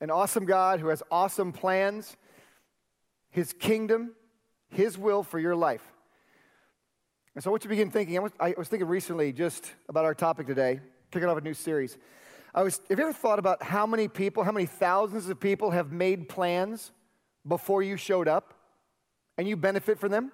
[0.00, 2.16] an awesome God who has awesome plans,
[3.30, 4.14] His kingdom,
[4.68, 5.82] His will for your life.
[7.34, 8.16] And so, I want you to begin thinking.
[8.16, 10.80] I was, I was thinking recently just about our topic today,
[11.10, 11.98] kicking off a new series.
[12.54, 15.72] I was, have you ever thought about how many people, how many thousands of people
[15.72, 16.92] have made plans
[17.46, 18.54] before you showed up
[19.36, 20.30] and you benefit from them?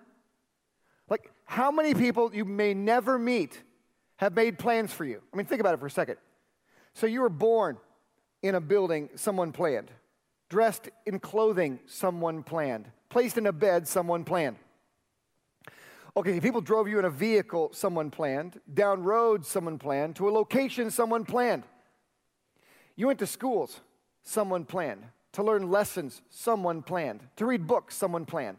[1.09, 3.63] Like, how many people you may never meet
[4.17, 5.23] have made plans for you?
[5.33, 6.17] I mean, think about it for a second.
[6.93, 7.79] So you were born
[8.43, 9.91] in a building someone planned,
[10.49, 14.57] dressed in clothing someone planned, placed in a bed someone planned.
[16.17, 20.31] Okay, people drove you in a vehicle someone planned, down roads someone planned, to a
[20.31, 21.63] location someone planned.
[22.97, 23.81] You went to schools
[24.23, 28.59] someone planned, to learn lessons someone planned, to read books someone planned.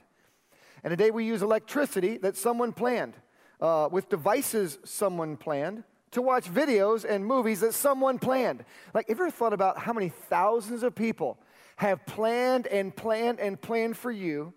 [0.83, 3.15] And today we use electricity that someone planned,
[3.59, 8.63] uh, with devices someone planned, to watch videos and movies that someone planned.
[8.93, 11.37] Like, have you ever thought about how many thousands of people
[11.77, 14.53] have planned and planned and planned for you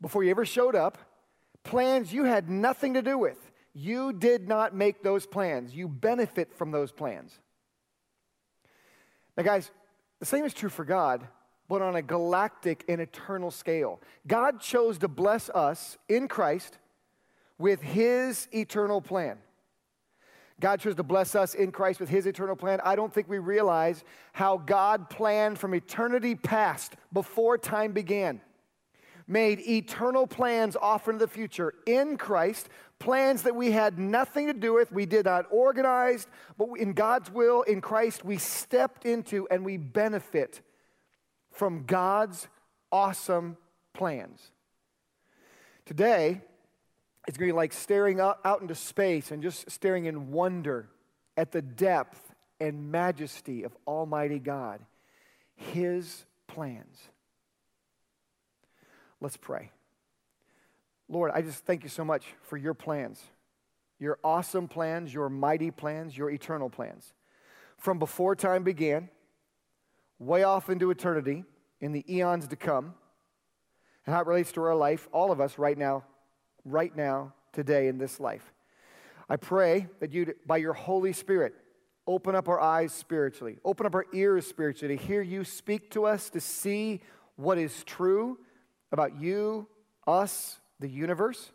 [0.00, 0.98] before you ever showed up?
[1.64, 3.50] Plans you had nothing to do with.
[3.72, 7.38] You did not make those plans, you benefit from those plans.
[9.36, 9.70] Now, guys,
[10.18, 11.26] the same is true for God,
[11.68, 14.00] but on a galactic and eternal scale.
[14.26, 16.78] God chose to bless us in Christ
[17.58, 19.38] with His eternal plan.
[20.60, 22.80] God chose to bless us in Christ with his eternal plan.
[22.84, 28.40] I don't think we realize how God planned from eternity past, before time began,
[29.26, 32.68] made eternal plans off into the future in Christ,
[32.98, 36.26] plans that we had nothing to do with, we did not organize,
[36.58, 40.60] but in God's will, in Christ, we stepped into and we benefit
[41.50, 42.48] from God's
[42.92, 43.56] awesome
[43.94, 44.52] plans.
[45.86, 46.42] Today,
[47.26, 50.88] it's going to be like staring out, out into space and just staring in wonder
[51.36, 54.80] at the depth and majesty of Almighty God,
[55.54, 56.98] His plans.
[59.20, 59.70] Let's pray.
[61.08, 63.22] Lord, I just thank you so much for your plans,
[63.98, 67.12] your awesome plans, your mighty plans, your eternal plans.
[67.76, 69.08] From before time began,
[70.18, 71.44] way off into eternity,
[71.80, 72.94] in the eons to come,
[74.06, 76.04] and how it relates to our life, all of us right now
[76.64, 78.52] right now, today, in this life.
[79.28, 81.54] I pray that you, by your Holy Spirit,
[82.06, 86.04] open up our eyes spiritually, open up our ears spiritually to hear you speak to
[86.04, 87.00] us, to see
[87.36, 88.38] what is true
[88.92, 89.68] about you,
[90.06, 91.52] us, the universe,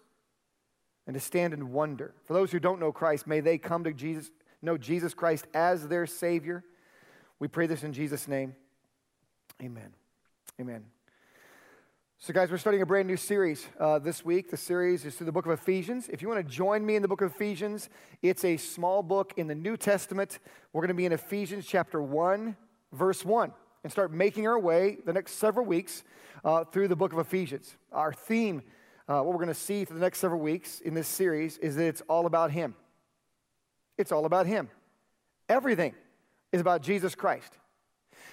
[1.06, 2.14] and to stand in wonder.
[2.26, 5.88] For those who don't know Christ, may they come to Jesus, know Jesus Christ as
[5.88, 6.64] their Savior.
[7.40, 8.56] We pray this in Jesus' name.
[9.62, 9.94] Amen.
[10.60, 10.95] Amen.
[12.26, 14.50] So, guys, we're starting a brand new series uh, this week.
[14.50, 16.10] The series is through the book of Ephesians.
[16.10, 17.88] If you want to join me in the book of Ephesians,
[18.24, 20.40] it's a small book in the New Testament.
[20.74, 22.58] We're going to be in Ephesians chapter 1,
[22.94, 23.54] verse 1,
[23.84, 26.04] and start making our way the next several weeks
[26.44, 27.76] uh, through the book of Ephesians.
[27.92, 28.64] Our theme,
[29.08, 31.76] uh, what we're going to see for the next several weeks in this series, is
[31.76, 32.74] that it's all about Him.
[34.00, 34.70] It's all about Him.
[35.48, 35.94] Everything
[36.52, 37.56] is about Jesus Christ.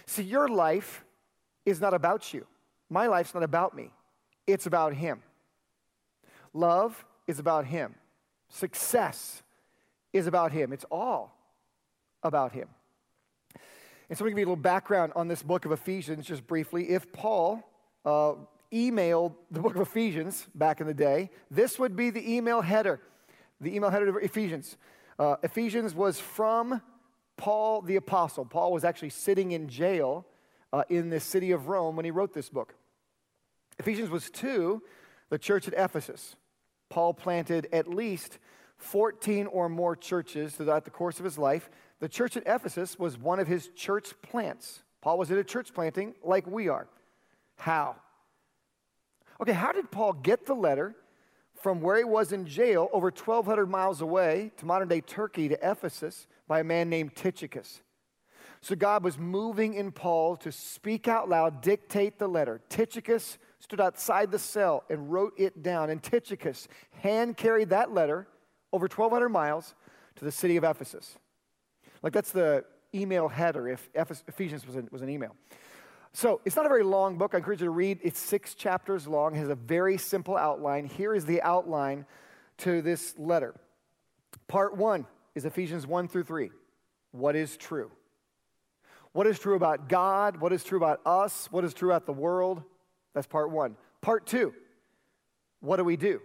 [0.07, 1.05] See, your life
[1.67, 2.47] is not about you.
[2.93, 3.91] My life's not about me,
[4.47, 5.23] it's about Him.
[6.53, 7.95] Love is about Him,
[8.51, 9.43] success
[10.13, 10.73] is about Him.
[10.73, 11.35] It's all
[12.23, 12.69] about Him.
[14.09, 16.27] And so, I'm going to give you a little background on this book of Ephesians
[16.27, 16.91] just briefly.
[16.91, 17.67] If Paul
[18.05, 18.35] uh,
[18.71, 23.01] emailed the book of Ephesians back in the day, this would be the email header,
[23.59, 24.77] the email header of Ephesians.
[25.19, 26.83] Uh, Ephesians was from
[27.39, 28.45] Paul the Apostle.
[28.45, 30.27] Paul was actually sitting in jail
[30.75, 32.75] uh, in the city of Rome when he wrote this book.
[33.83, 34.81] Ephesians was to
[35.29, 36.37] the church at Ephesus.
[36.89, 38.39] Paul planted at least
[38.77, 41.69] 14 or more churches throughout the course of his life.
[41.99, 44.85] The church at Ephesus was one of his church plants.
[45.01, 46.87] Paul was a church planting like we are.
[47.57, 47.97] How?
[49.41, 50.95] Okay, how did Paul get the letter
[51.61, 55.59] from where he was in jail over 1,200 miles away to modern day Turkey to
[55.61, 57.83] Ephesus by a man named Tychicus?
[58.61, 62.61] So God was moving in Paul to speak out loud, dictate the letter.
[62.69, 65.89] Tychicus stood outside the cell and wrote it down.
[65.89, 66.67] And Tychicus
[67.01, 68.27] hand carried that letter
[68.73, 69.75] over 1,200 miles
[70.17, 71.17] to the city of Ephesus.
[72.03, 75.37] Like that's the email header if Ephesians was an, was an email.
[76.13, 77.35] So it's not a very long book.
[77.35, 78.01] I encourage you to read.
[78.03, 80.85] It's six chapters long, has a very simple outline.
[80.85, 82.05] Here is the outline
[82.59, 83.55] to this letter.
[84.49, 86.51] Part one is Ephesians 1 through 3.
[87.13, 87.91] What is true?
[89.13, 90.41] What is true about God?
[90.41, 91.49] What is true about us?
[91.51, 92.63] What is true about the world?
[93.15, 93.77] That's part one.
[94.01, 94.55] Part two,
[95.61, 96.21] what do we do?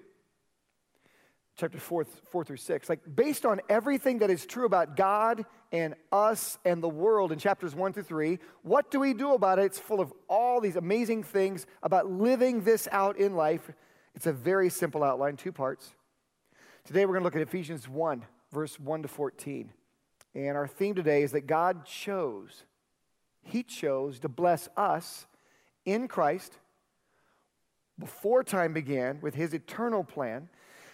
[1.57, 2.87] Chapter 4, 4 through 6.
[2.87, 7.39] Like, based on everything that is true about God and us and the world in
[7.39, 9.65] chapters 1 through 3, what do we do about it?
[9.65, 13.71] It's full of all these amazing things about living this out in life.
[14.13, 15.95] It's a very simple outline, two parts.
[16.85, 19.71] Today we're going to look at Ephesians 1, verse 1 to 14.
[20.35, 22.65] And our theme today is that God chose,
[23.41, 25.25] He chose to bless us
[25.85, 26.59] in Christ
[27.99, 30.49] before time began with His eternal plan.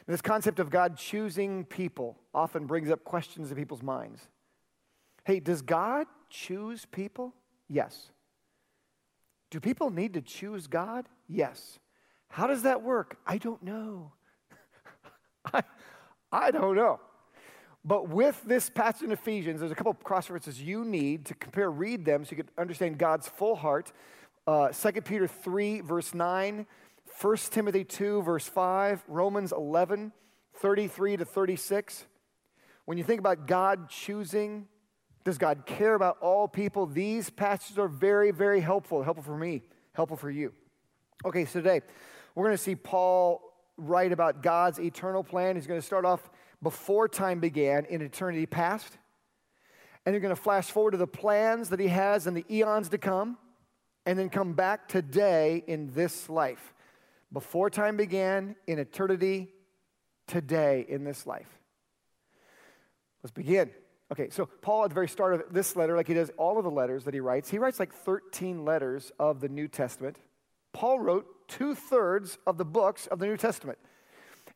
[0.05, 4.27] And this concept of God choosing people often brings up questions in people's minds.
[5.25, 7.33] Hey, does God choose people?
[7.69, 8.11] Yes.
[9.49, 11.07] Do people need to choose God?
[11.29, 11.79] Yes.
[12.29, 13.17] How does that work?
[13.25, 14.11] I don't know.
[15.53, 15.63] I,
[16.31, 16.99] I don't know.
[17.85, 21.69] But with this passage in Ephesians, there's a couple cross references you need to compare,
[21.69, 23.91] read them so you can understand God's full heart.
[24.47, 26.65] Uh, 2 Peter 3, verse 9,
[27.21, 30.11] 1 Timothy 2, verse 5, Romans 11,
[30.55, 32.05] 33 to 36.
[32.85, 34.67] When you think about God choosing,
[35.23, 36.85] does God care about all people?
[36.85, 39.03] These passages are very, very helpful.
[39.03, 39.61] Helpful for me,
[39.93, 40.53] helpful for you.
[41.23, 41.81] Okay, so today
[42.35, 43.41] we're going to see Paul
[43.77, 45.55] write about God's eternal plan.
[45.55, 46.29] He's going to start off
[46.61, 48.97] before time began in eternity past.
[50.05, 52.89] And you're going to flash forward to the plans that he has in the eons
[52.89, 53.37] to come,
[54.05, 56.73] and then come back today in this life.
[57.33, 59.49] Before time began, in eternity,
[60.27, 61.49] today in this life.
[63.23, 63.71] Let's begin.
[64.11, 66.63] Okay, so Paul at the very start of this letter, like he does all of
[66.63, 70.19] the letters that he writes, he writes like 13 letters of the New Testament.
[70.73, 73.79] Paul wrote two thirds of the books of the New Testament.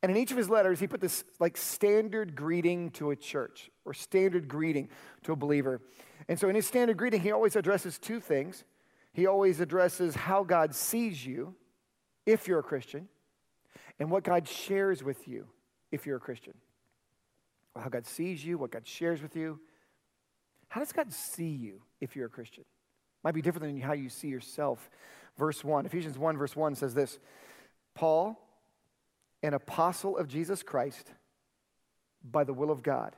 [0.03, 3.71] And in each of his letters, he put this like standard greeting to a church
[3.85, 4.89] or standard greeting
[5.23, 5.81] to a believer.
[6.27, 8.63] And so in his standard greeting, he always addresses two things.
[9.13, 11.55] He always addresses how God sees you
[12.27, 13.07] if you're a Christian,
[13.99, 15.47] and what God shares with you
[15.91, 16.53] if you're a Christian.
[17.75, 19.59] How God sees you, what God shares with you.
[20.67, 22.65] How does God see you if you're a Christian?
[23.23, 24.89] Might be different than how you see yourself.
[25.37, 27.17] Verse 1, Ephesians 1, verse 1 says this
[27.95, 28.37] Paul,
[29.41, 31.11] an apostle of Jesus Christ
[32.23, 33.15] by the will of God,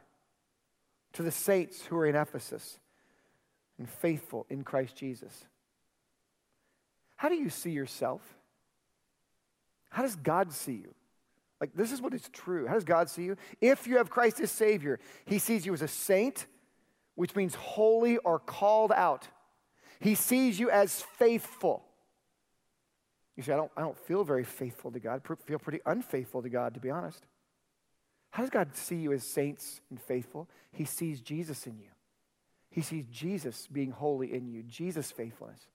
[1.14, 2.80] to the saints who are in Ephesus
[3.78, 5.46] and faithful in Christ Jesus.
[7.16, 8.22] How do you see yourself?
[9.90, 10.94] How does God see you?
[11.60, 12.68] Like, this is what is true.
[12.68, 13.36] How does God see you?
[13.60, 16.48] If you have Christ as Savior, He sees you as a saint,
[17.16, 19.28] which means holy or called out.
[20.00, 21.84] He sees you as faithful.
[23.36, 25.22] You say, I don't, I don't feel very faithful to God.
[25.24, 27.26] I feel pretty unfaithful to God, to be honest.
[28.32, 30.48] How does God see you as saints and faithful?
[30.72, 31.90] He sees Jesus in you.
[32.70, 35.68] He sees Jesus being holy in you, Jesus' faithfulness.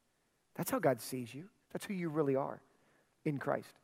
[0.54, 1.44] That's how God sees you.
[1.72, 2.60] That's who you really are
[3.24, 3.74] in Christ.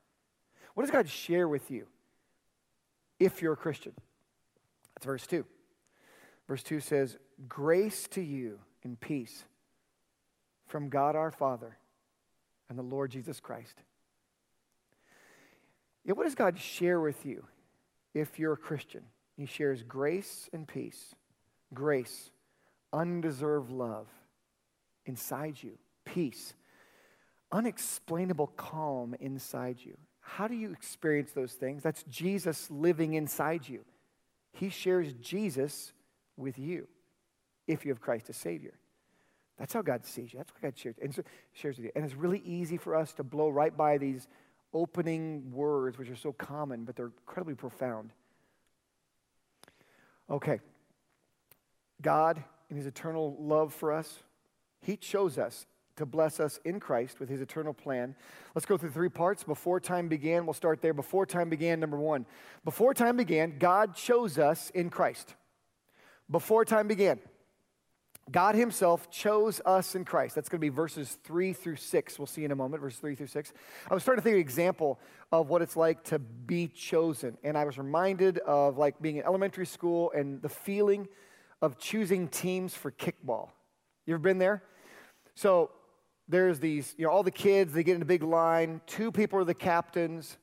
[0.81, 1.87] What does God share with you
[3.19, 3.93] if you're a Christian?
[4.95, 5.45] That's verse 2.
[6.49, 9.45] Verse 2 says, Grace to you and peace
[10.69, 11.77] from God our Father
[12.71, 13.75] and the Lord Jesus Christ.
[16.07, 17.45] Yeah, what does God share with you
[18.15, 19.03] if you're a Christian?
[19.37, 21.15] He shares grace and peace,
[21.75, 22.31] grace,
[22.91, 24.07] undeserved love
[25.05, 25.73] inside you,
[26.07, 26.55] peace,
[27.53, 29.99] unexplainable calm inside you.
[30.37, 31.83] How do you experience those things?
[31.83, 33.85] That's Jesus living inside you.
[34.53, 35.93] He shares Jesus
[36.37, 36.87] with you
[37.67, 38.75] if you have Christ as Savior.
[39.59, 40.39] That's how God sees you.
[40.39, 41.23] That's what God shares, and so,
[41.53, 41.93] shares with you.
[41.95, 44.29] And it's really easy for us to blow right by these
[44.73, 48.13] opening words, which are so common, but they're incredibly profound.
[50.31, 50.61] Okay.
[52.01, 54.23] God, in his eternal love for us,
[54.81, 55.67] he chose us
[56.01, 58.15] to bless us in Christ with his eternal plan.
[58.55, 59.45] Let's go through three parts.
[59.45, 60.93] Before time began, we'll start there.
[60.93, 62.27] Before time began, number one.
[62.65, 65.35] Before time began, God chose us in Christ.
[66.31, 67.21] Before time began.
[68.31, 70.35] God Himself chose us in Christ.
[70.35, 72.19] That's going to be verses three through six.
[72.19, 73.53] We'll see in a moment, verses three through six.
[73.91, 75.01] I was starting to think of an example
[75.33, 77.37] of what it's like to be chosen.
[77.43, 81.09] And I was reminded of like being in elementary school and the feeling
[81.61, 83.51] of choosing teams for kickball.
[84.07, 84.63] You ever been there?
[85.35, 85.71] So
[86.31, 88.81] there's these, you know, all the kids, they get in a big line.
[88.87, 90.39] Two people are the captains,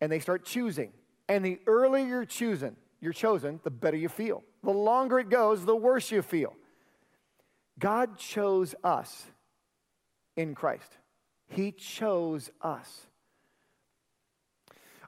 [0.00, 0.92] and they start choosing.
[1.28, 4.42] And the earlier you're choosing, you're chosen, the better you feel.
[4.64, 6.54] The longer it goes, the worse you feel.
[7.78, 9.24] God chose us
[10.36, 10.98] in Christ.
[11.48, 13.06] He chose us.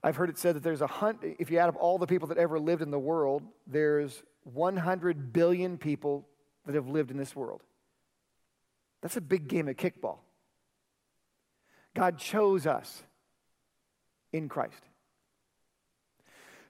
[0.04, 2.28] I've heard it said that there's a hunt, if you add up all the people
[2.28, 6.26] that ever lived in the world, there's 100 billion people
[6.66, 7.62] that have lived in this world.
[9.02, 10.18] That's a big game of kickball.
[11.94, 13.02] God chose us
[14.32, 14.82] in Christ.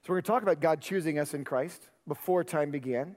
[0.01, 3.15] So we're going to talk about God choosing us in Christ before time began.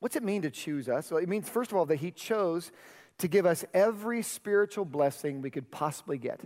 [0.00, 1.10] What's it mean to choose us?
[1.10, 2.72] Well, it means, first of all, that He chose
[3.18, 6.40] to give us every spiritual blessing we could possibly get.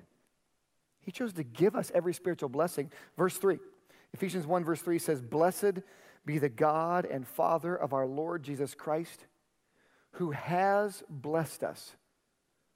[1.01, 2.91] He chose to give us every spiritual blessing.
[3.17, 3.59] Verse 3,
[4.13, 5.81] Ephesians 1, verse 3 says, Blessed
[6.27, 9.25] be the God and Father of our Lord Jesus Christ,
[10.13, 11.97] who has blessed us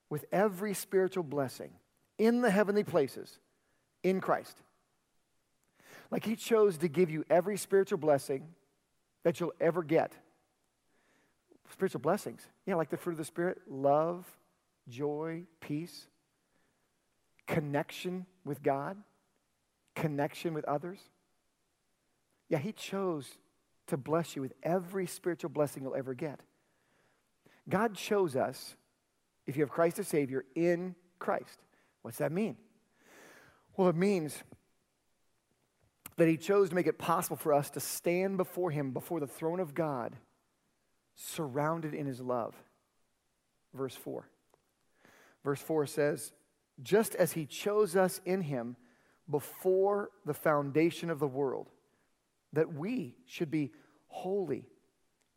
[0.09, 1.71] with every spiritual blessing
[2.19, 3.39] in the heavenly places
[4.03, 4.57] in Christ.
[6.11, 8.49] Like He chose to give you every spiritual blessing
[9.25, 10.13] that you'll ever get.
[11.73, 12.43] Spiritual blessings.
[12.67, 14.27] Yeah, like the fruit of the Spirit love,
[14.89, 16.07] joy, peace,
[17.47, 18.97] connection with God,
[19.95, 21.01] connection with others.
[22.49, 23.29] Yeah, He chose
[23.87, 26.41] to bless you with every spiritual blessing you'll ever get.
[27.69, 28.77] God chose us,
[29.47, 31.59] if you have Christ as Savior, in Christ.
[32.03, 32.57] What's that mean?
[33.77, 34.43] Well, it means
[36.17, 39.27] that He chose to make it possible for us to stand before Him, before the
[39.27, 40.15] throne of God,
[41.17, 42.55] surrounded in His love.
[43.73, 44.29] Verse 4.
[45.43, 46.33] Verse 4 says,
[46.83, 48.77] Just as He chose us in Him
[49.29, 51.71] before the foundation of the world,
[52.53, 53.73] that we should be
[54.07, 54.67] holy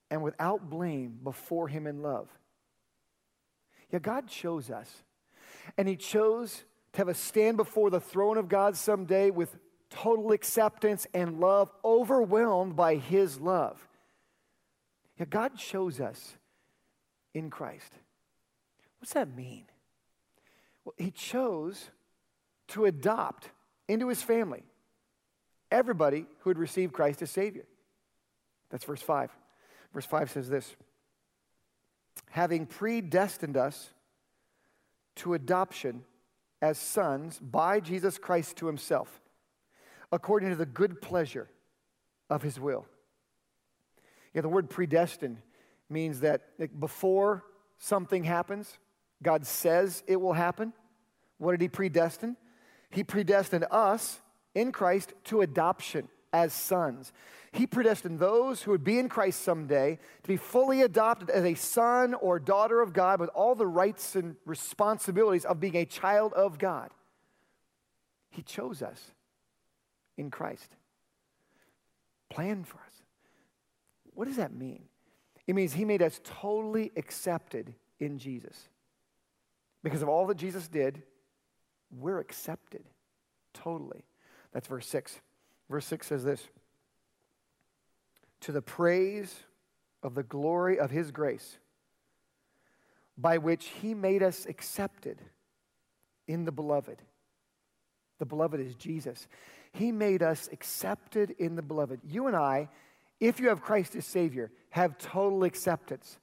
[0.10, 2.30] and without blame before Him in love.
[3.92, 5.04] Yeah, God chose us.
[5.78, 9.58] And He chose to have us stand before the throne of God someday with
[9.90, 13.88] total acceptance and love, overwhelmed by His love.
[15.18, 16.36] Yeah, God chose us
[17.34, 17.94] in Christ.
[19.00, 19.66] What's that mean?
[20.84, 21.90] Well, He chose
[22.70, 23.50] to adopt
[23.88, 24.64] into His family
[25.72, 27.66] everybody who had received Christ as Savior.
[28.70, 29.32] That's verse 5.
[29.94, 30.76] Verse 5 says this
[32.32, 33.92] Having predestined us
[35.18, 36.04] to adoption
[36.62, 39.22] as sons by Jesus Christ to himself,
[40.12, 41.50] according to the good pleasure
[42.30, 42.86] of his will.
[44.34, 45.38] Yeah, the word predestined
[45.90, 47.44] means that before
[47.78, 48.78] something happens,
[49.24, 50.74] God says it will happen.
[51.38, 52.36] What did he predestine?
[52.90, 54.20] He predestined us
[54.54, 57.14] in Christ to adoption as sons.
[57.58, 61.56] He predestined those who would be in Christ someday to be fully adopted as a
[61.56, 66.34] son or daughter of God with all the rights and responsibilities of being a child
[66.34, 66.92] of God.
[68.30, 69.12] He chose us
[70.18, 70.76] in Christ,
[72.30, 72.94] planned for us.
[74.14, 74.84] What does that mean?
[75.48, 78.70] It means He made us totally accepted in Jesus.
[79.84, 81.02] Because of all that Jesus did,
[81.90, 82.84] we're accepted
[83.56, 84.06] totally.
[84.54, 85.20] That's verse 6.
[85.72, 86.50] Verse 6 says this
[88.42, 89.36] To the praise
[90.04, 91.58] of the glory of his grace,
[93.18, 95.20] by which he made us accepted
[96.28, 97.02] in the beloved.
[98.20, 99.28] The beloved is Jesus.
[99.72, 102.02] He made us accepted in the beloved.
[102.04, 102.70] You and I,
[103.20, 106.18] if you have Christ as Savior, have total acceptance.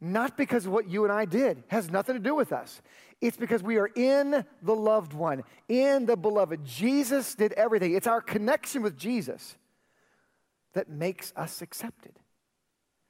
[0.00, 2.80] Not because of what you and I did, has nothing to do with us.
[3.20, 6.64] It's because we are in the loved one, in the beloved.
[6.64, 7.94] Jesus did everything.
[7.94, 9.56] It's our connection with Jesus
[10.78, 12.12] that makes us accepted.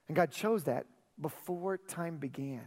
[0.08, 0.86] And God chose that
[1.20, 2.64] before time began.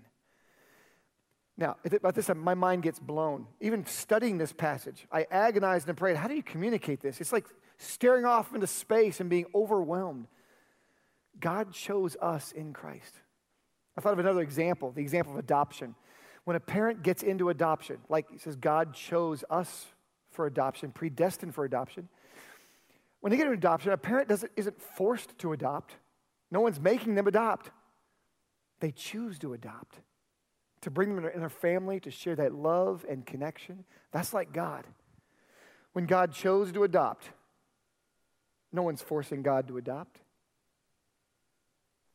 [1.58, 3.48] Now, about this, my mind gets blown.
[3.62, 7.20] Even studying this passage, I agonized and prayed, how do you communicate this?
[7.20, 7.48] It's like
[7.80, 10.28] staring off into space and being overwhelmed.
[11.40, 13.16] God chose us in Christ.
[13.98, 15.96] I thought of another example, the example of adoption.
[16.44, 19.88] When a parent gets into adoption, like he says, God chose us
[20.30, 22.08] for adoption, predestined for adoption.
[23.22, 25.96] When they get an adoption, a parent doesn't, isn't forced to adopt.
[26.50, 27.72] No one's making them adopt.
[28.80, 30.00] They choose to adopt,
[30.82, 33.86] to bring them in their family, to share that love and connection.
[34.12, 34.86] That's like God.
[35.94, 37.30] When God chose to adopt,
[38.74, 40.20] no one's forcing God to adopt.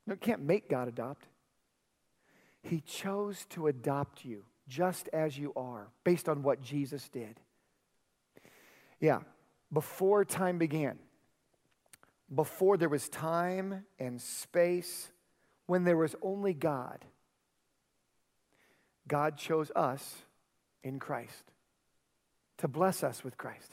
[0.07, 1.27] No, can't make God adopt.
[2.63, 7.39] He chose to adopt you just as you are, based on what Jesus did.
[8.99, 9.21] Yeah,
[9.76, 10.99] before time began,
[12.35, 15.11] before there was time and space,
[15.66, 17.04] when there was only God,
[19.06, 20.14] God chose us
[20.83, 21.52] in Christ
[22.56, 23.71] to bless us with Christ.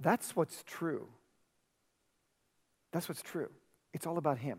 [0.00, 1.06] That's what's true.
[2.90, 3.50] That's what's true.
[3.94, 4.58] It's all about Him.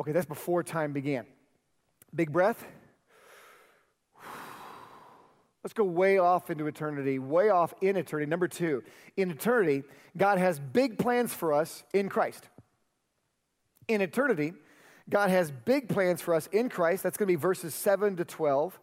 [0.00, 1.26] Okay, that's before time began.
[2.12, 2.66] Big breath.
[5.68, 8.26] Let's go way off into eternity, way off in eternity.
[8.26, 8.82] Number two,
[9.18, 9.82] in eternity,
[10.16, 12.48] God has big plans for us in Christ.
[13.86, 14.54] In eternity,
[15.10, 17.02] God has big plans for us in Christ.
[17.02, 18.80] That's going to be verses 7 to 12.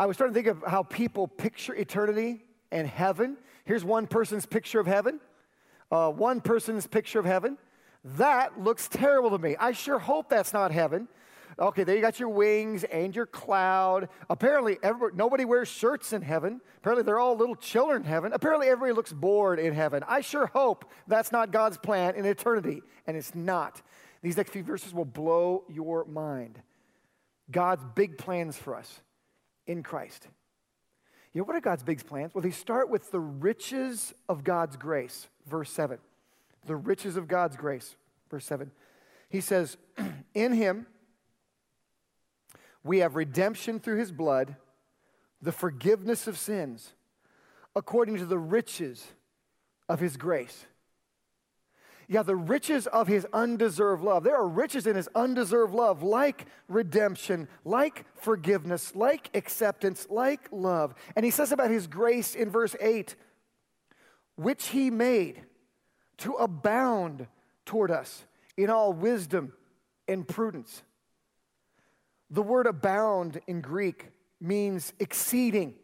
[0.00, 2.42] I was starting to think of how people picture eternity
[2.72, 3.36] and heaven.
[3.64, 5.20] Here's one person's picture of heaven,
[5.92, 7.58] uh, one person's picture of heaven.
[8.16, 9.54] That looks terrible to me.
[9.56, 11.06] I sure hope that's not heaven.
[11.62, 14.08] Okay, there you got your wings and your cloud.
[14.28, 14.78] Apparently,
[15.14, 16.60] nobody wears shirts in heaven.
[16.78, 18.32] Apparently, they're all little children in heaven.
[18.32, 20.02] Apparently, everybody looks bored in heaven.
[20.08, 23.80] I sure hope that's not God's plan in eternity, and it's not.
[24.22, 26.60] These next few verses will blow your mind.
[27.48, 29.00] God's big plans for us
[29.68, 30.26] in Christ.
[31.32, 32.34] You know, what are God's big plans?
[32.34, 35.98] Well, they start with the riches of God's grace, verse 7.
[36.66, 37.94] The riches of God's grace,
[38.28, 38.72] verse 7.
[39.28, 39.76] He says,
[40.34, 40.86] In him
[42.84, 44.56] we have redemption through his blood,
[45.40, 46.92] the forgiveness of sins,
[47.74, 49.06] according to the riches
[49.88, 50.66] of his grace.
[52.08, 54.24] Yeah, the riches of his undeserved love.
[54.24, 60.94] There are riches in his undeserved love, like redemption, like forgiveness, like acceptance, like love.
[61.16, 63.14] And he says about his grace in verse 8,
[64.36, 65.42] which he made
[66.18, 67.28] to abound
[67.64, 68.24] toward us
[68.56, 69.52] in all wisdom
[70.06, 70.82] and prudence.
[72.32, 74.08] The word abound in Greek
[74.40, 75.74] means exceeding,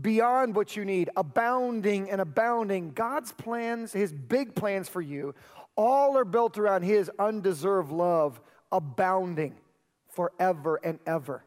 [0.00, 2.92] beyond what you need, abounding and abounding.
[2.92, 5.34] God's plans, His big plans for you,
[5.76, 8.40] all are built around His undeserved love,
[8.70, 9.56] abounding
[10.10, 11.44] forever and ever.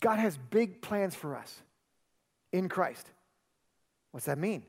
[0.00, 1.62] God has big plans for us
[2.52, 3.10] in Christ.
[4.12, 4.62] What's that mean?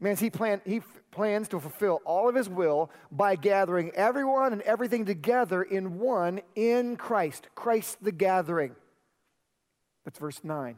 [0.00, 0.80] Means he, planned, he
[1.10, 6.40] plans to fulfill all of his will by gathering everyone and everything together in one
[6.54, 7.48] in Christ.
[7.54, 8.76] Christ the gathering.
[10.04, 10.76] That's verse 9.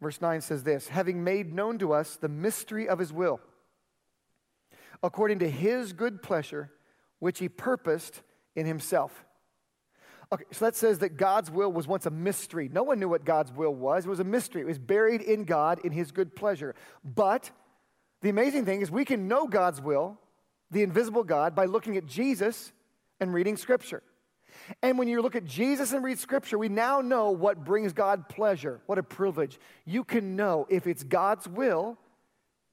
[0.00, 3.40] Verse 9 says this having made known to us the mystery of his will,
[5.02, 6.70] according to his good pleasure,
[7.18, 8.22] which he purposed
[8.56, 9.24] in himself.
[10.32, 12.70] Okay, so that says that God's will was once a mystery.
[12.72, 14.06] No one knew what God's will was.
[14.06, 14.62] It was a mystery.
[14.62, 16.76] It was buried in God in his good pleasure.
[17.04, 17.50] But
[18.22, 20.18] the amazing thing is we can know God's will,
[20.70, 22.72] the invisible God, by looking at Jesus
[23.18, 24.02] and reading Scripture.
[24.82, 28.28] And when you look at Jesus and read Scripture, we now know what brings God
[28.28, 28.80] pleasure.
[28.86, 29.58] What a privilege.
[29.84, 31.98] You can know if it's God's will,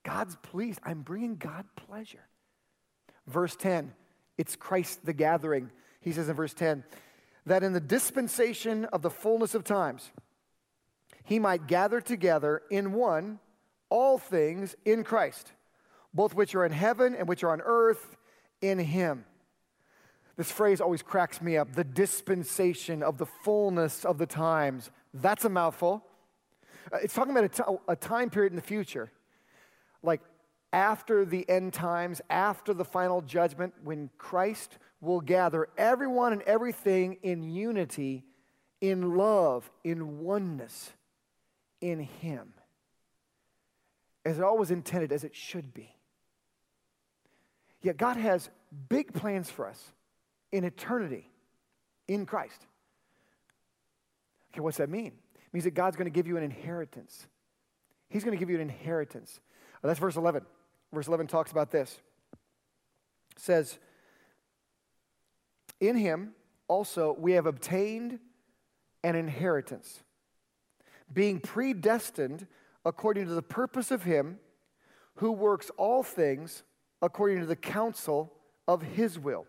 [0.04, 0.80] God's pleased.
[0.84, 2.26] I'm bringing God pleasure.
[3.28, 3.94] Verse 10,
[4.38, 5.70] it's Christ the gathering.
[6.00, 6.84] He says in verse 10,
[7.46, 10.12] that in the dispensation of the fullness of times,
[11.24, 13.40] he might gather together in one
[13.90, 15.52] all things in Christ,
[16.14, 18.18] both which are in heaven and which are on earth
[18.62, 19.26] in him.
[20.36, 24.92] This phrase always cracks me up the dispensation of the fullness of the times.
[25.14, 26.06] That's a mouthful.
[26.92, 29.12] Uh, it's talking about a, t- a time period in the future,
[30.04, 30.22] like
[30.72, 37.18] after the end times, after the final judgment, when Christ will gather everyone and everything
[37.24, 38.24] in unity,
[38.80, 40.92] in love, in oneness,
[41.82, 42.54] in Him
[44.28, 45.96] as it always intended, as it should be.
[47.82, 48.50] Yet God has
[48.90, 49.82] big plans for us
[50.52, 51.30] in eternity
[52.10, 52.66] in Christ.
[54.52, 55.14] Okay, what's that mean?
[55.36, 57.26] It means that God's going to give you an inheritance.
[58.10, 59.40] He's going to give you an inheritance.
[59.82, 60.44] Oh, that's verse 11.
[60.92, 61.98] Verse 11 talks about this.
[63.38, 63.80] It says,
[65.80, 66.32] In him
[66.68, 68.20] also we have obtained
[69.06, 70.04] an inheritance,
[71.14, 72.46] being predestined
[72.88, 74.40] according to the purpose of Him
[75.16, 76.64] who works all things
[77.02, 78.34] according to the counsel
[78.68, 79.46] of His will.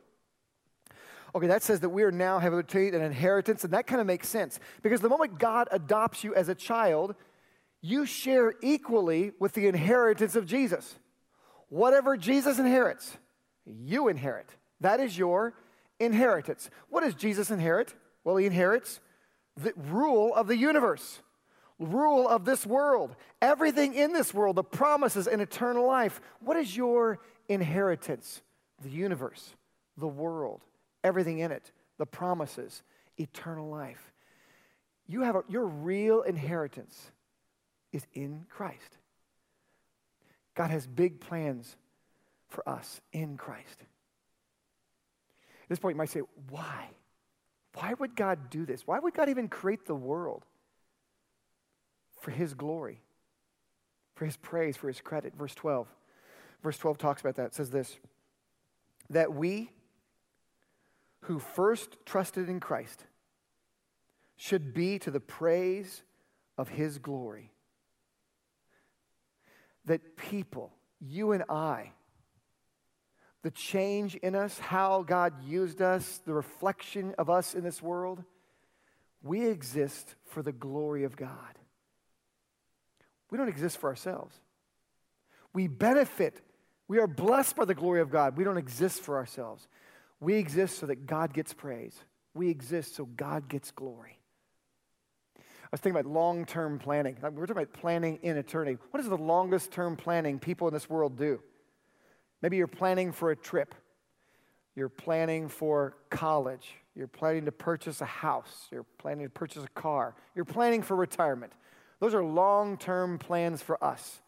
[1.34, 4.06] Okay, that says that we are now have obtained an inheritance, and that kind of
[4.06, 7.14] makes sense because the moment God adopts you as a child,
[7.80, 10.98] you share equally with the inheritance of Jesus.
[11.68, 13.18] Whatever Jesus inherits,
[13.66, 14.48] you inherit.
[14.80, 15.54] That is your
[16.00, 16.70] inheritance.
[16.88, 17.94] What does Jesus inherit?
[18.24, 19.00] Well, he inherits
[19.56, 21.20] the rule of the universe
[21.78, 26.20] rule of this world, everything in this world, the promises and eternal life.
[26.40, 28.42] What is your inheritance?
[28.82, 29.54] The universe,
[29.96, 30.62] the world,
[31.02, 32.82] everything in it, the promises,
[33.16, 34.12] eternal life.
[35.06, 37.10] You have a, your real inheritance
[37.92, 38.98] is in Christ.
[40.54, 41.76] God has big plans
[42.48, 43.80] for us in Christ.
[45.62, 46.88] At this point, you might say, why?
[47.74, 48.86] Why would God do this?
[48.86, 50.44] Why would God even create the world?
[52.20, 53.00] For his glory,
[54.14, 55.34] for his praise, for his credit.
[55.36, 55.88] Verse 12.
[56.62, 57.46] Verse 12 talks about that.
[57.46, 57.98] It says this
[59.10, 59.70] that we
[61.22, 63.04] who first trusted in Christ
[64.36, 66.02] should be to the praise
[66.56, 67.52] of his glory.
[69.86, 71.92] That people, you and I,
[73.42, 78.22] the change in us, how God used us, the reflection of us in this world,
[79.22, 81.57] we exist for the glory of God.
[83.30, 84.34] We don't exist for ourselves.
[85.52, 86.40] We benefit.
[86.86, 88.36] We are blessed by the glory of God.
[88.36, 89.68] We don't exist for ourselves.
[90.20, 91.96] We exist so that God gets praise.
[92.34, 94.18] We exist so God gets glory.
[95.36, 97.16] I was thinking about long term planning.
[97.20, 98.78] We're talking about planning in eternity.
[98.90, 101.40] What is the longest term planning people in this world do?
[102.40, 103.74] Maybe you're planning for a trip,
[104.74, 109.80] you're planning for college, you're planning to purchase a house, you're planning to purchase a
[109.80, 111.52] car, you're planning for retirement.
[112.00, 114.20] Those are long term plans for us.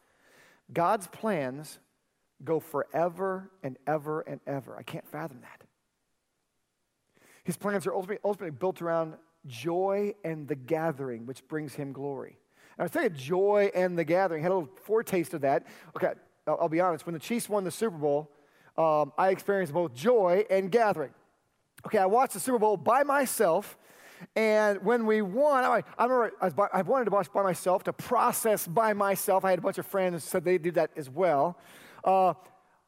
[0.73, 1.79] God's plans
[2.43, 4.77] go forever and ever and ever.
[4.77, 5.63] I can't fathom that.
[7.43, 9.15] His plans are ultimately, ultimately built around
[9.47, 12.37] joy and the gathering, which brings him glory.
[12.77, 14.41] And I say joy and the gathering.
[14.41, 15.65] I had a little foretaste of that.
[15.95, 16.13] Okay,
[16.47, 17.05] I'll, I'll be honest.
[17.05, 18.31] When the Chiefs won the Super Bowl,
[18.77, 21.11] um, I experienced both joy and gathering.
[21.85, 23.77] Okay, I watched the Super Bowl by myself.
[24.35, 27.83] And when we won, I, I remember I, by, I wanted to watch by myself,
[27.83, 29.45] to process by myself.
[29.45, 31.57] I had a bunch of friends said they did that as well.
[32.03, 32.33] Uh,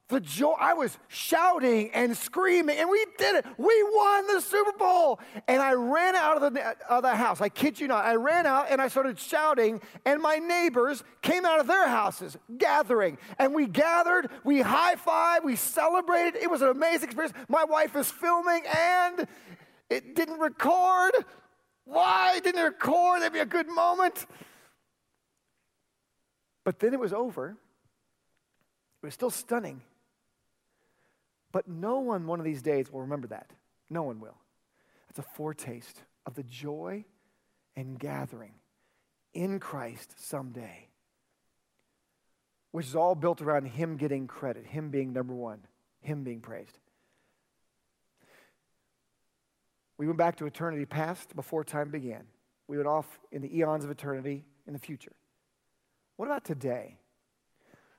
[0.09, 3.45] the joy, I was shouting and screaming, and we did it.
[3.57, 5.19] We won the Super Bowl.
[5.47, 7.41] And I ran out of the, of the house.
[7.41, 8.05] I kid you not.
[8.05, 12.37] I ran out and I started shouting, and my neighbors came out of their houses
[12.57, 13.17] gathering.
[13.39, 16.35] And we gathered, we high fived, we celebrated.
[16.41, 17.35] It was an amazing experience.
[17.47, 19.27] My wife was filming, and
[19.89, 21.13] it didn't record.
[21.85, 23.21] Why didn't it record?
[23.21, 24.25] That'd be a good moment.
[26.63, 27.57] But then it was over.
[29.01, 29.81] It was still stunning.
[31.51, 33.51] But no one one of these days will remember that.
[33.89, 34.37] No one will.
[35.07, 37.05] That's a foretaste of the joy
[37.75, 38.53] and gathering
[39.33, 40.87] in Christ someday,
[42.71, 45.59] which is all built around Him getting credit, Him being number one,
[46.01, 46.79] Him being praised.
[50.03, 52.25] We went back to eternity past before time began.
[52.67, 55.13] We went off in the eons of eternity in the future.
[56.17, 56.97] What about today?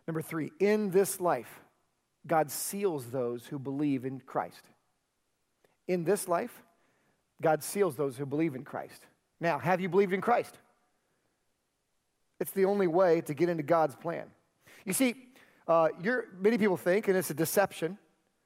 [0.06, 1.62] Number three, in this life,
[2.26, 4.60] God seals those who believe in Christ.
[5.88, 6.62] In this life,
[7.40, 9.06] God seals those who believe in Christ.
[9.40, 10.58] Now, have you believed in Christ?
[12.38, 14.26] It's the only way to get into God's plan.
[14.84, 15.14] You see,
[15.66, 15.88] uh,
[16.38, 17.96] many people think, and it's a deception,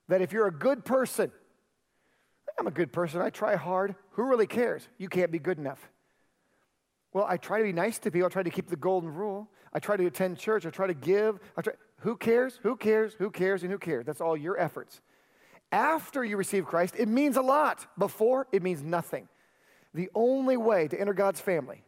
[0.07, 1.33] that if you're a good person,
[2.59, 4.89] I'm a good person, I try hard, who really cares?
[4.99, 5.91] You can't be good enough.
[7.13, 9.49] Well, I try to be nice to people, I try to keep the golden rule,
[9.73, 12.61] I try to attend church, I try to give, I try, who cares?
[12.63, 13.15] Who cares?
[13.15, 13.63] Who cares?
[13.63, 14.07] And who cares?
[14.07, 15.01] That's all your efforts.
[15.73, 17.87] After you receive Christ, it means a lot.
[17.99, 19.29] Before, it means nothing.
[19.95, 21.83] The only way to enter God's family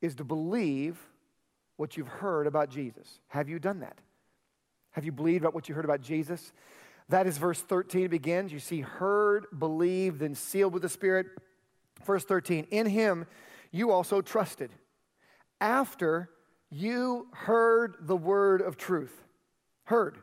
[0.00, 0.98] is to believe
[1.76, 3.20] what you've heard about Jesus.
[3.28, 3.98] Have you done that?
[4.90, 6.52] Have you believed about what you heard about Jesus?
[7.08, 8.52] That is verse 13 It begins.
[8.52, 11.26] You see, heard, believed, then sealed with the Spirit.
[12.04, 13.26] Verse 13, in him
[13.70, 14.70] you also trusted
[15.60, 16.30] after
[16.70, 19.24] you heard the word of truth
[19.84, 20.18] heard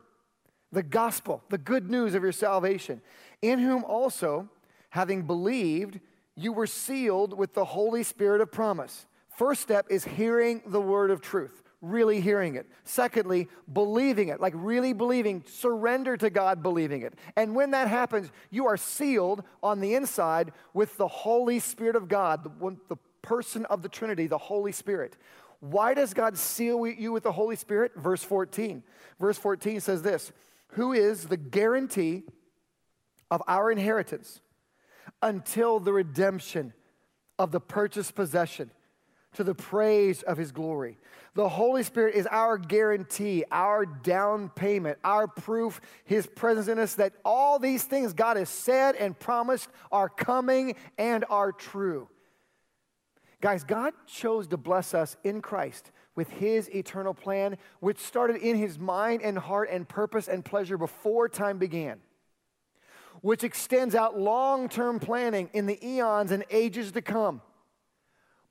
[0.72, 3.02] the gospel, the good news of your salvation,
[3.42, 4.50] in whom also,
[4.90, 6.00] having believed,
[6.36, 9.06] you were sealed with the Holy Spirit of promise.
[9.30, 12.68] First step is hearing the word of truth, really hearing it.
[12.84, 17.14] Secondly, believing it, like really believing, surrender to God, believing it.
[17.36, 22.08] And when that happens, you are sealed on the inside with the Holy Spirit of
[22.08, 25.18] God, the, the person of the Trinity, the Holy Spirit.
[25.60, 27.94] Why does God seal you with the Holy Spirit?
[27.96, 28.84] Verse 14.
[29.20, 30.32] Verse 14 says this
[30.70, 32.24] Who is the guarantee
[33.32, 34.42] of our inheritance
[35.22, 36.74] until the redemption
[37.40, 38.72] of the purchased possession
[39.36, 40.98] to the praise of his glory.
[41.36, 46.96] The Holy Spirit is our guarantee, our down payment, our proof, his presence in us
[46.96, 52.08] that all these things God has said and promised are coming and are true.
[53.42, 58.56] Guys, God chose to bless us in Christ with his eternal plan, which started in
[58.56, 62.00] his mind and heart and purpose and pleasure before time began,
[63.22, 67.42] which extends out long term planning in the eons and ages to come.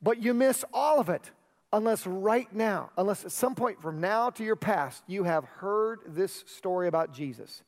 [0.01, 1.31] But you miss all of it
[1.73, 5.99] unless right now, unless at some point from now to your past, you have heard
[6.07, 7.63] this story about Jesus.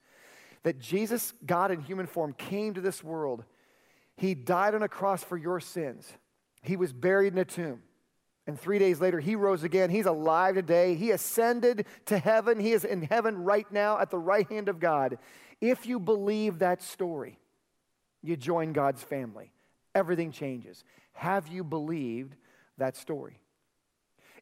[0.63, 3.43] That Jesus, God in human form, came to this world.
[4.15, 6.11] He died on a cross for your sins.
[6.61, 7.81] He was buried in a tomb.
[8.47, 9.89] And three days later, he rose again.
[9.89, 10.95] He's alive today.
[10.95, 12.59] He ascended to heaven.
[12.59, 15.17] He is in heaven right now at the right hand of God.
[15.59, 17.39] If you believe that story,
[18.21, 19.51] You join God's family.
[19.95, 20.83] Everything changes.
[21.17, 22.35] Have you believed
[22.77, 23.39] that story?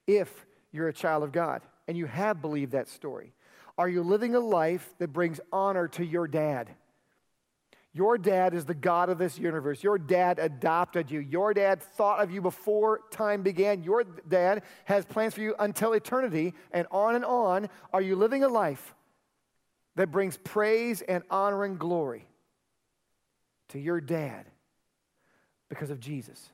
[0.05, 3.33] If you're a child of God and you have believed that story,
[3.77, 6.69] are you living a life that brings honor to your dad?
[7.93, 9.81] Your dad is the God of this universe.
[9.81, 11.21] Your dad adopted you.
[11.21, 13.81] Your dad thought of you before time began.
[13.81, 17.69] Your dad has plans for you until eternity, and on and on.
[17.93, 18.93] Are you living a life
[19.95, 22.27] that brings praise and honor and glory
[23.69, 24.45] to your dad
[25.69, 26.49] because of Jesus?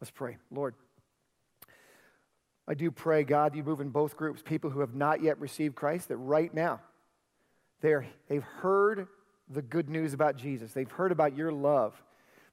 [0.00, 0.36] Let's pray.
[0.50, 0.74] Lord,
[2.66, 5.74] I do pray, God, you move in both groups, people who have not yet received
[5.74, 6.80] Christ, that right now,
[7.80, 9.06] they're, they've heard
[9.48, 10.72] the good news about Jesus.
[10.72, 12.00] They've heard about your love.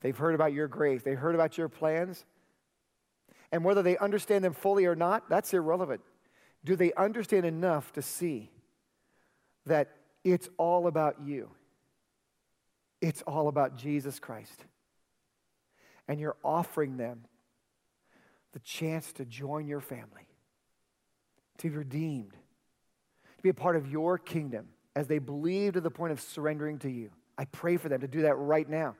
[0.01, 1.03] They've heard about your grace.
[1.03, 2.25] They've heard about your plans.
[3.51, 6.01] And whether they understand them fully or not, that's irrelevant.
[6.65, 8.51] Do they understand enough to see
[9.65, 9.89] that
[10.23, 11.49] it's all about you?
[13.01, 14.65] It's all about Jesus Christ.
[16.07, 17.21] And you're offering them
[18.53, 20.27] the chance to join your family,
[21.57, 25.91] to be redeemed, to be a part of your kingdom as they believe to the
[25.91, 27.09] point of surrendering to you.
[27.37, 28.95] I pray for them to do that right now.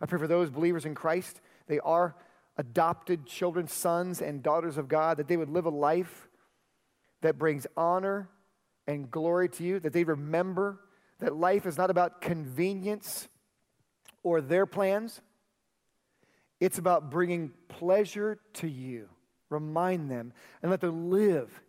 [0.00, 1.40] I pray for those believers in Christ.
[1.66, 2.14] They are
[2.56, 6.28] adopted children, sons, and daughters of God, that they would live a life
[7.20, 8.28] that brings honor
[8.86, 10.80] and glory to you, that they remember
[11.20, 13.28] that life is not about convenience
[14.22, 15.20] or their plans,
[16.60, 19.08] it's about bringing pleasure to you.
[19.50, 21.60] Remind them and let them live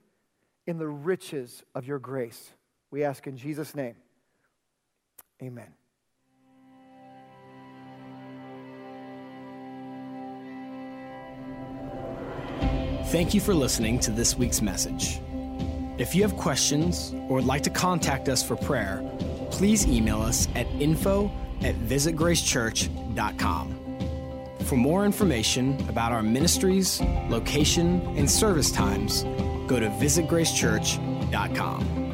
[0.67, 2.51] in the riches of your grace.
[2.91, 3.95] We ask in Jesus' name.
[5.41, 5.73] Amen.
[13.07, 15.21] Thank you for listening to this week's message.
[15.97, 19.01] If you have questions or would like to contact us for prayer,
[19.51, 23.84] please email us at info at visitgracechurch.com.
[24.65, 26.99] For more information about our ministries,
[27.30, 29.23] location, and service times,
[29.67, 32.04] go to visitgracechurch.com.